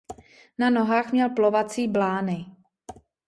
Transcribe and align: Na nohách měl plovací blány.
Na 0.59 0.69
nohách 0.69 1.11
měl 1.11 1.29
plovací 1.29 1.87
blány. 1.87 2.45